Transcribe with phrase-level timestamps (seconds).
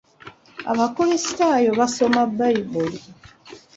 [0.71, 2.99] Abakrisitaayo basoma bbayibuli.